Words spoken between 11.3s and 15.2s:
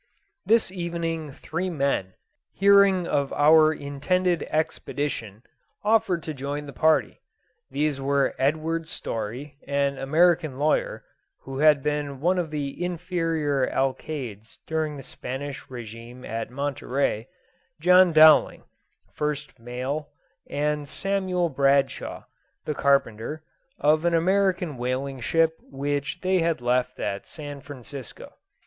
who had been one of the inferior alcaldes during the